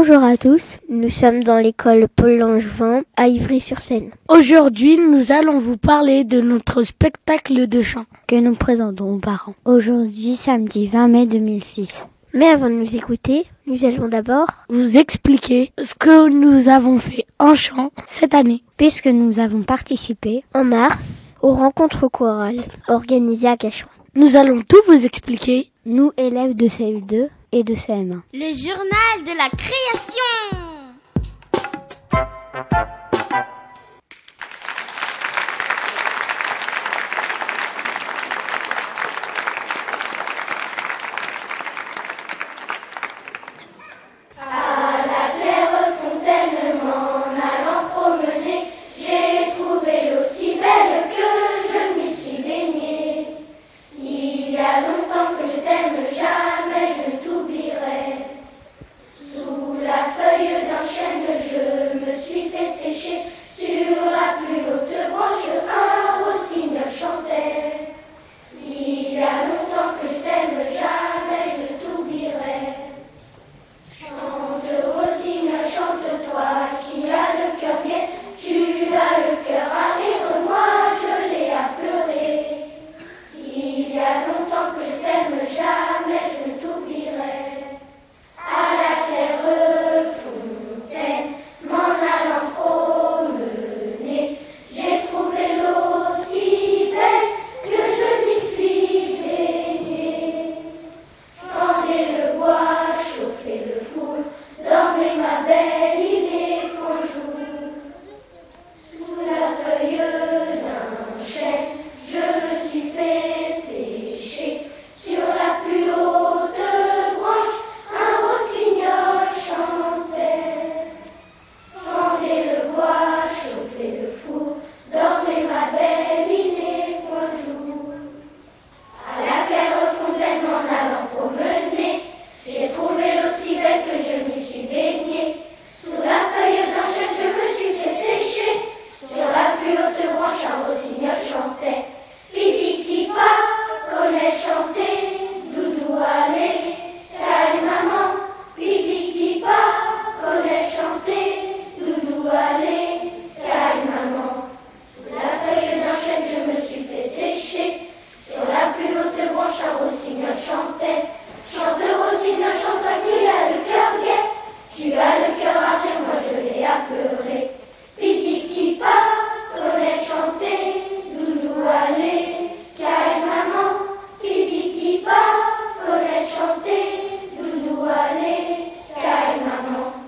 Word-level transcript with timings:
Bonjour 0.00 0.22
à 0.22 0.36
tous, 0.36 0.78
nous 0.88 1.08
sommes 1.08 1.42
dans 1.42 1.58
l'école 1.58 2.06
Paul 2.14 2.36
Langevin 2.38 3.02
à 3.16 3.26
Ivry-sur-Seine. 3.26 4.12
Aujourd'hui, 4.28 4.96
nous 4.96 5.32
allons 5.32 5.58
vous 5.58 5.76
parler 5.76 6.22
de 6.22 6.40
notre 6.40 6.84
spectacle 6.84 7.66
de 7.66 7.82
chant. 7.82 8.04
que 8.28 8.36
nous 8.36 8.54
présentons 8.54 9.14
aux 9.14 9.18
parents. 9.18 9.56
Aujourd'hui, 9.64 10.36
samedi 10.36 10.86
20 10.86 11.08
mai 11.08 11.26
2006. 11.26 12.06
Mais 12.32 12.46
avant 12.46 12.70
de 12.70 12.74
nous 12.74 12.94
écouter, 12.94 13.46
nous 13.66 13.84
allons 13.84 14.06
d'abord, 14.06 14.46
Vous 14.68 14.96
expliquer 14.98 15.72
ce 15.82 15.96
que 15.96 16.28
nous 16.28 16.68
avons 16.68 16.98
fait 16.98 17.26
en 17.40 17.56
chant 17.56 17.90
cette 18.06 18.34
année. 18.34 18.62
puisque 18.76 19.08
nous 19.08 19.40
avons 19.40 19.62
participé 19.64 20.44
en 20.54 20.62
mars 20.62 21.32
aux 21.42 21.54
rencontres 21.54 22.06
chorales 22.06 22.62
organisées 22.86 23.48
à 23.48 23.56
Cachan. 23.56 23.88
Nous 24.14 24.36
allons 24.36 24.62
tout 24.62 24.80
vous 24.86 25.04
expliquer. 25.04 25.72
Nous, 25.86 26.12
élèves 26.16 26.54
de 26.54 26.66
CE2 26.68 27.30
et 27.52 27.64
de 27.64 27.74
CM1. 27.74 28.20
Le 28.32 28.52
journal 28.54 29.24
de 29.24 29.36
la 29.36 29.48
création. 29.50 30.58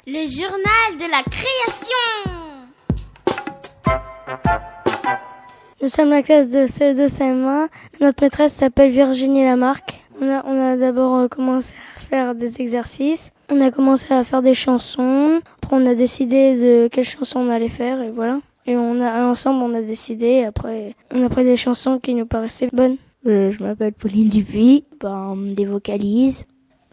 Le 0.06 0.26
journal 0.26 0.96
de 0.98 1.10
la 1.10 1.22
création. 1.22 2.30
Nous 5.82 5.88
sommes 5.88 6.08
la 6.08 6.22
classe 6.22 6.50
de 6.50 6.66
CE2 6.66 7.06
CM1. 7.08 7.68
Notre 8.00 8.22
maîtresse 8.22 8.54
s'appelle 8.54 8.90
Virginie 8.90 9.44
Lamarck. 9.44 10.02
On 10.20 10.30
a, 10.30 10.44
on 10.46 10.58
a 10.58 10.76
d'abord 10.76 11.16
euh, 11.16 11.28
commencé 11.28 11.74
à 11.96 12.00
faire 12.00 12.34
des 12.34 12.62
exercices. 12.62 13.30
On 13.50 13.60
a 13.60 13.70
commencé 13.70 14.06
à 14.12 14.24
faire 14.24 14.40
des 14.40 14.54
chansons. 14.54 15.40
Après, 15.62 15.76
on 15.76 15.84
a 15.84 15.94
décidé 15.94 16.56
de 16.56 16.88
quelles 16.88 17.04
chansons 17.04 17.40
on 17.40 17.50
allait 17.50 17.68
faire 17.68 18.00
et 18.00 18.10
voilà. 18.10 18.40
Et 18.66 18.76
on 18.76 19.00
a 19.02 19.24
ensemble, 19.24 19.62
on 19.62 19.74
a 19.74 19.82
décidé. 19.82 20.44
Après, 20.44 20.94
on 21.10 21.22
a 21.24 21.28
pris 21.28 21.44
des 21.44 21.56
chansons 21.56 21.98
qui 21.98 22.14
nous 22.14 22.26
paraissaient 22.26 22.70
bonnes. 22.72 22.96
Euh, 23.26 23.50
je 23.50 23.62
m'appelle 23.62 23.92
Pauline 23.92 24.30
Dupuis. 24.30 24.84
Ben, 24.98 25.36
des 25.54 25.66
vocalises. 25.66 26.46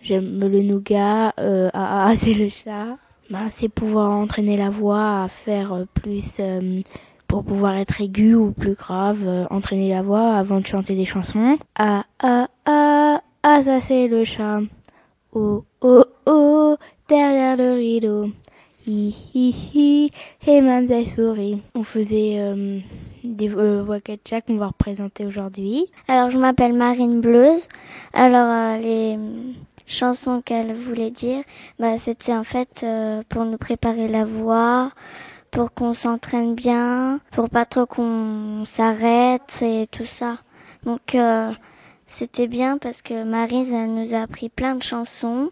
J'aime 0.07 0.40
le 0.40 0.62
nougat. 0.62 1.34
Euh, 1.38 1.69
ah, 1.73 2.07
ah, 2.07 2.16
c'est 2.18 2.34
le 2.34 2.47
chat. 2.47 2.95
Ben, 3.29 3.50
c'est 3.51 3.68
pouvoir 3.68 4.12
entraîner 4.12 4.56
la 4.56 4.69
voix 4.69 5.23
à 5.23 5.28
faire 5.28 5.73
euh, 5.73 5.85
plus 5.95 6.38
euh, 6.40 6.79
pour 7.28 7.44
pouvoir 7.44 7.75
être 7.75 8.00
aigu 8.00 8.34
ou 8.34 8.51
plus 8.51 8.75
grave. 8.75 9.19
euh, 9.28 9.45
entraîner 9.50 9.89
la 9.89 10.01
voix 10.01 10.36
avant 10.36 10.62
de 10.62 10.65
chanter 10.65 10.95
des 10.95 11.04
chansons. 11.04 11.57
Ah 11.77 12.06
ah 12.21 12.48
ah 12.65 13.21
ah 13.44 13.62
ça 13.62 13.81
c'est 13.81 14.07
le 14.07 14.24
chat. 14.24 14.62
Oh 15.33 15.65
oh 15.81 16.06
oh 16.25 16.77
derrière 17.10 17.57
le 17.57 17.74
rideau. 17.74 18.30
Hi 18.88 19.13
hi 19.36 19.53
hi 19.74 20.12
et 20.48 20.62
Mamselle. 20.62 21.60
On 21.75 21.83
faisait 21.83 22.39
euh, 22.39 22.80
des 23.25 23.53
euh, 23.53 23.83
voix 23.83 23.98
chat 24.24 24.39
qu'on 24.39 24.56
va 24.56 24.68
représenter 24.68 25.25
aujourd'hui. 25.25 25.88
Alors, 26.07 26.30
je 26.30 26.38
m'appelle 26.38 26.71
Marine 26.71 27.19
Bleuze. 27.19 27.68
Alors, 28.13 28.48
euh, 28.48 28.77
les 28.77 29.19
chansons 29.88 30.42
qu'elle 30.42 30.74
voulait 30.75 31.12
dire, 31.12 31.44
bah, 31.80 31.98
c'était 31.98 32.34
en 32.34 32.44
fait 32.44 32.81
euh, 32.84 33.24
pour 33.30 33.45
nous 33.45 33.57
préparer 33.57 34.07
la 34.07 34.25
voix, 34.25 34.92
pour 35.50 35.74
qu'on 35.74 35.94
s'entraîne 35.94 36.54
bien, 36.54 37.19
pour 37.31 37.50
pas 37.50 37.66
trop 37.66 37.86
qu'on 37.88 38.63
s'arrête 38.66 39.62
et 39.62 39.88
tout 39.88 40.06
ça. 40.06 40.38
Donc, 40.84 41.16
euh, 41.16 41.51
c'était 42.06 42.48
bien 42.48 42.78
parce 42.78 43.01
que 43.01 43.24
Marine, 43.24 43.74
elle 43.74 43.94
nous 43.94 44.13
a 44.13 44.19
appris 44.19 44.50
plein 44.50 44.75
de 44.75 44.84
chansons 44.84 45.51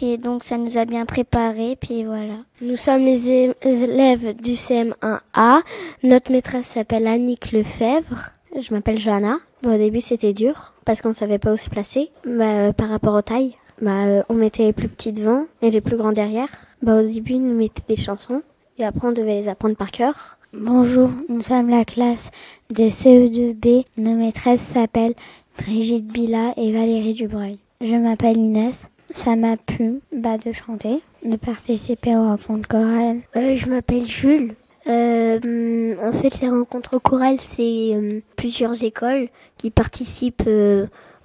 Et 0.00 0.16
donc 0.16 0.42
ça 0.42 0.56
nous 0.56 0.78
a 0.78 0.86
bien 0.86 1.04
préparé, 1.04 1.76
puis 1.76 2.04
voilà. 2.04 2.36
Nous 2.62 2.76
sommes 2.76 3.04
les 3.04 3.52
élèves 3.62 4.34
du 4.34 4.52
CM1A. 4.52 5.62
Notre 6.02 6.32
maîtresse 6.32 6.66
s'appelle 6.66 7.06
Annick 7.06 7.52
Lefebvre. 7.52 8.30
Je 8.58 8.72
m'appelle 8.74 8.98
Johanna. 8.98 9.38
au 9.64 9.76
début 9.76 10.00
c'était 10.00 10.32
dur 10.32 10.74
parce 10.84 11.02
qu'on 11.02 11.10
ne 11.10 11.14
savait 11.14 11.38
pas 11.38 11.52
où 11.52 11.56
se 11.56 11.70
placer 11.70 12.10
bah, 12.26 12.72
par 12.72 12.88
rapport 12.88 13.14
aux 13.14 13.22
tailles. 13.22 13.56
Bah, 13.82 14.24
on 14.28 14.34
mettait 14.34 14.66
les 14.66 14.72
plus 14.72 14.86
petits 14.86 15.10
devant 15.10 15.46
et 15.60 15.70
les 15.72 15.80
plus 15.80 15.96
grands 15.96 16.12
derrière. 16.12 16.48
Bah, 16.82 17.02
au 17.02 17.06
début, 17.06 17.34
nous 17.34 17.52
mettait 17.52 17.82
des 17.88 17.96
chansons 17.96 18.42
et 18.78 18.84
après 18.84 19.08
on 19.08 19.12
devait 19.12 19.40
les 19.40 19.48
apprendre 19.48 19.74
par 19.74 19.90
cœur. 19.90 20.38
Bonjour, 20.52 21.10
nous 21.28 21.42
sommes 21.42 21.68
la 21.68 21.84
classe 21.84 22.30
de 22.70 22.84
CE2B. 22.84 23.84
Nos 23.96 24.14
maîtresses 24.14 24.60
s'appellent 24.60 25.16
Brigitte 25.58 26.06
Bila 26.06 26.52
et 26.56 26.72
Valérie 26.72 27.14
Dubreuil. 27.14 27.58
Je 27.80 27.96
m'appelle 27.96 28.36
Inès. 28.36 28.88
Ça 29.14 29.34
m'a 29.34 29.56
plu 29.56 30.00
bah, 30.16 30.38
de 30.38 30.52
chanter, 30.52 31.00
de 31.24 31.34
participer 31.34 32.14
aux 32.14 32.22
rencontres 32.22 32.68
chorales. 32.68 33.18
Euh, 33.34 33.56
je 33.56 33.68
m'appelle 33.68 34.04
Jules. 34.04 34.54
Euh, 34.86 35.96
en 36.00 36.12
fait, 36.12 36.40
les 36.40 36.48
rencontres 36.48 36.98
chorales, 36.98 37.40
c'est 37.40 37.94
euh, 37.94 38.20
plusieurs 38.36 38.84
écoles 38.84 39.28
qui 39.58 39.70
participent 39.70 40.48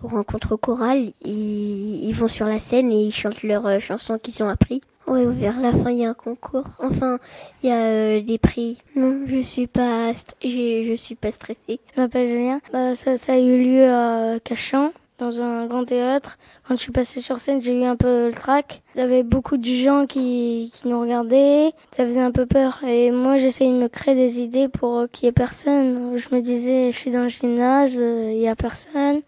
euh, 0.04 0.06
aux 0.06 0.10
rencontres 0.10 0.56
chorales. 0.56 1.12
Ils, 1.24 2.06
ils, 2.06 2.14
vont 2.14 2.28
sur 2.28 2.46
la 2.46 2.60
scène 2.60 2.92
et 2.92 3.06
ils 3.06 3.14
chantent 3.14 3.44
leurs 3.44 3.66
euh, 3.66 3.80
chansons 3.80 4.18
qu'ils 4.18 4.44
ont 4.44 4.50
appris. 4.50 4.82
Ouais, 5.08 5.26
vers 5.26 5.62
la 5.62 5.72
fin, 5.72 5.90
il 5.90 6.00
y 6.00 6.06
a 6.06 6.10
un 6.10 6.14
concours. 6.14 6.66
Enfin, 6.80 7.20
il 7.64 7.70
y 7.70 7.72
a 7.72 7.86
euh, 7.86 8.22
des 8.22 8.38
prix. 8.38 8.78
Non, 8.96 9.22
je 9.26 9.42
suis 9.42 9.68
pas, 9.68 10.12
je, 10.44 10.96
suis 10.98 11.16
pas 11.16 11.32
stressée. 11.32 11.80
Je 11.96 12.02
m'appelle 12.02 12.28
Julien. 12.28 12.60
Bah, 12.74 12.94
ça, 12.96 13.16
a 13.32 13.38
eu 13.38 13.64
lieu 13.64 13.90
à 13.90 14.38
Cachan, 14.44 14.92
dans 15.18 15.42
un 15.42 15.66
grand 15.66 15.86
théâtre. 15.86 16.38
Quand 16.68 16.76
je 16.76 16.82
suis 16.82 16.92
passée 16.92 17.22
sur 17.22 17.40
scène, 17.40 17.62
j'ai 17.62 17.74
eu 17.74 17.86
un 17.86 17.96
peu 17.96 18.28
le 18.28 18.34
trac. 18.34 18.82
Il 18.96 19.00
y 19.00 19.02
avait 19.02 19.24
beaucoup 19.24 19.56
de 19.56 19.64
gens 19.64 20.08
qui, 20.08 20.74
qui 20.76 20.90
nous 20.90 21.00
regardaient. 21.00 21.72
Ça 21.92 22.06
faisait 22.06 22.20
un 22.20 22.32
peu 22.32 22.46
peur. 22.46 22.82
Et 22.86 23.10
moi, 23.12 23.38
j'essayais 23.38 23.72
de 23.72 23.78
me 23.78 23.88
créer 23.88 24.14
des 24.14 24.42
idées 24.42 24.68
pour 24.68 25.06
qu'il 25.10 25.28
y 25.28 25.30
ait 25.30 25.32
personne. 25.32 26.18
Je 26.18 26.36
me 26.36 26.42
disais, 26.42 26.92
je 26.92 26.98
suis 26.98 27.12
dans 27.12 27.24
le 27.24 27.30
gymnase, 27.30 27.94
il 27.94 28.40
y 28.40 28.50
a 28.50 28.58
personne. 28.58 29.22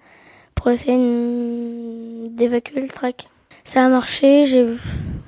Pour 0.60 0.72
essayer 0.72 0.98
d'évacuer 2.30 2.82
le 2.82 2.88
trac. 2.90 3.30
Ça 3.64 3.86
a 3.86 3.90
marché, 3.90 4.46
j'ai 4.46 4.66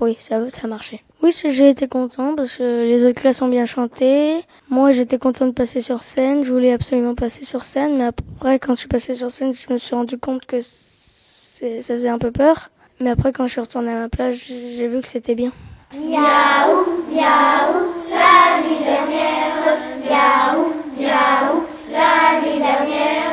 oui, 0.01 0.17
ça, 0.19 0.49
ça 0.49 0.61
a 0.63 0.67
marché. 0.67 1.03
Oui, 1.21 1.31
j'ai 1.31 1.69
été 1.69 1.87
content 1.87 2.33
parce 2.35 2.57
que 2.57 2.85
les 2.85 3.05
autres 3.05 3.21
classes 3.21 3.43
ont 3.43 3.47
bien 3.47 3.67
chanté. 3.67 4.41
Moi, 4.67 4.91
j'étais 4.91 5.19
content 5.19 5.45
de 5.45 5.51
passer 5.51 5.79
sur 5.79 6.01
scène. 6.01 6.43
Je 6.43 6.51
voulais 6.51 6.73
absolument 6.73 7.13
passer 7.13 7.45
sur 7.45 7.61
scène, 7.63 7.97
mais 7.97 8.05
après, 8.05 8.57
quand 8.57 8.73
je 8.73 8.79
suis 8.79 8.87
passée 8.87 9.13
sur 9.13 9.29
scène, 9.29 9.53
je 9.53 9.71
me 9.71 9.77
suis 9.77 9.93
rendu 9.93 10.17
compte 10.17 10.47
que 10.47 10.59
ça 10.61 11.61
faisait 11.81 12.09
un 12.09 12.17
peu 12.17 12.31
peur. 12.31 12.71
Mais 12.99 13.11
après, 13.11 13.31
quand 13.31 13.45
je 13.45 13.51
suis 13.51 13.61
retournée 13.61 13.91
à 13.91 13.99
ma 13.99 14.09
place, 14.09 14.37
j'ai 14.37 14.87
vu 14.87 15.01
que 15.01 15.07
c'était 15.07 15.35
bien. 15.35 15.51
Miaou, 15.93 17.03
miaou, 17.11 17.85
la 18.09 18.67
nuit 18.67 18.83
dernière, 18.83 19.77
miaou, 20.03 20.73
miaou, 20.99 21.63
la 21.91 22.41
nuit 22.41 22.57
dernière, 22.57 23.30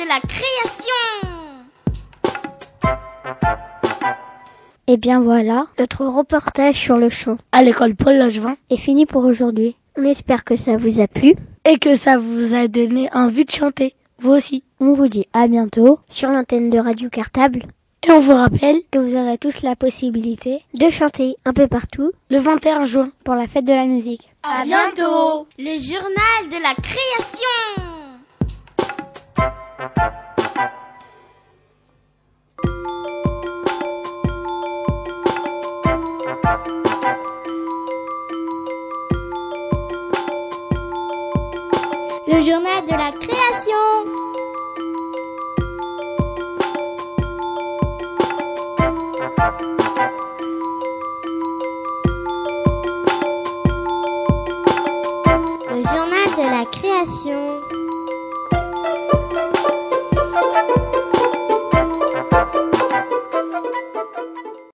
de 0.00 0.08
la 0.08 0.20
création. 0.20 0.94
Et 4.86 4.96
bien 4.96 5.20
voilà, 5.20 5.66
notre 5.78 6.06
reportage 6.06 6.76
sur 6.76 6.96
le 6.96 7.10
chant 7.10 7.36
À 7.52 7.62
l'école 7.62 7.94
Paul 7.94 8.16
Logevin. 8.18 8.56
est 8.70 8.76
fini 8.78 9.04
pour 9.06 9.24
aujourd'hui. 9.24 9.76
On 9.98 10.04
espère 10.04 10.44
que 10.44 10.56
ça 10.56 10.76
vous 10.78 11.00
a 11.00 11.06
plu. 11.06 11.34
Et 11.66 11.78
que 11.78 11.94
ça 11.94 12.16
vous 12.16 12.54
a 12.54 12.66
donné 12.66 13.10
envie 13.12 13.44
de 13.44 13.50
chanter. 13.50 13.94
Vous 14.18 14.30
aussi. 14.32 14.64
On 14.80 14.94
vous 14.94 15.08
dit 15.08 15.26
à 15.34 15.46
bientôt 15.48 15.98
sur 16.08 16.30
l'antenne 16.30 16.70
de 16.70 16.78
Radio 16.78 17.10
Cartable 17.10 17.64
Et 18.06 18.10
on 18.10 18.20
vous 18.20 18.34
rappelle, 18.34 18.76
que 18.90 18.98
vous 18.98 19.16
aurez 19.16 19.36
tous 19.36 19.60
la 19.62 19.76
possibilité 19.76 20.64
de 20.72 20.88
chanter 20.90 21.36
un 21.44 21.52
peu 21.52 21.68
partout 21.68 22.10
le 22.30 22.38
21 22.38 22.84
juin. 22.84 23.10
pour 23.24 23.34
la 23.34 23.46
fête 23.46 23.66
de 23.66 23.74
la 23.74 23.84
musique. 23.84 24.30
À 24.42 24.64
bientôt 24.64 25.46
Le 25.58 25.78
journal 25.78 26.48
de 26.50 26.62
la 26.62 26.74
création. 26.82 27.99
Le 29.80 29.86
journal 42.42 42.84
de 42.84 42.90
la 42.90 43.12
création. 43.12 43.39